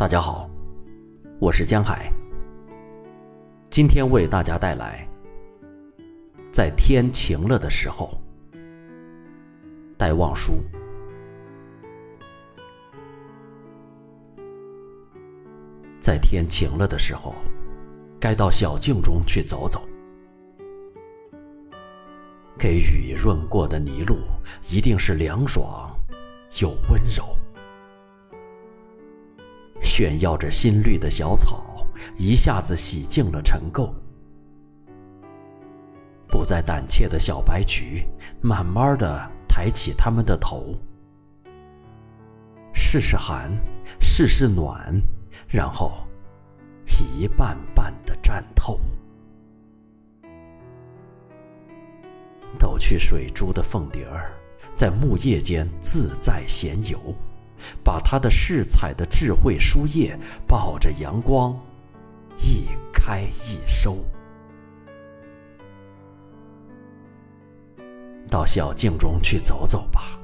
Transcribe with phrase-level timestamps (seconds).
[0.00, 0.48] 大家好，
[1.38, 2.10] 我是江海。
[3.68, 5.06] 今天为大家带来
[6.50, 8.18] 《在天晴了的时候》，
[9.98, 10.54] 戴望舒。
[16.00, 17.34] 在天晴了的时候，
[18.18, 19.86] 该到小径中去走走，
[22.58, 24.16] 给雨润过的泥路，
[24.70, 25.94] 一定是凉爽
[26.58, 27.36] 又温柔。
[29.90, 31.84] 炫耀着新绿的小草，
[32.16, 33.92] 一下子洗净了尘垢。
[36.28, 38.06] 不再胆怯的小白菊，
[38.40, 40.76] 慢慢的抬起它们的头，
[42.72, 43.50] 试试寒，
[44.00, 44.94] 试试暖，
[45.48, 46.06] 然后
[46.86, 48.78] 一瓣瓣的绽透。
[52.60, 54.30] 抖去水珠的凤蝶儿，
[54.76, 56.96] 在木叶间自在闲游。
[57.82, 61.58] 把他的饰彩的智慧书页抱着阳光，
[62.38, 63.98] 一开一收。
[68.28, 70.18] 到小径中去走走吧，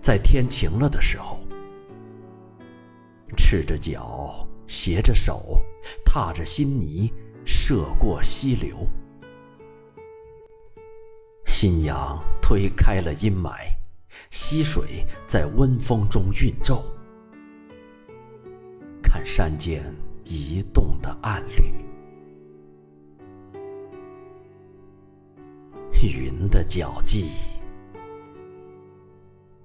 [0.00, 1.40] 在天晴了的时候，
[3.36, 5.60] 赤着脚，携着手，
[6.04, 7.12] 踏着新泥，
[7.44, 8.86] 涉过溪流。
[11.46, 13.56] 新阳推开了阴霾。
[14.30, 16.82] 溪水在温风中晕皱，
[19.02, 19.84] 看山间
[20.24, 21.72] 移动的暗绿，
[26.02, 27.30] 云的脚迹，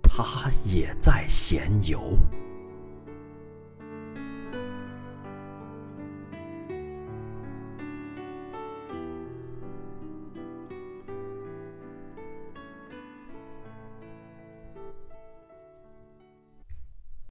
[0.02, 2.18] 它也在闲游。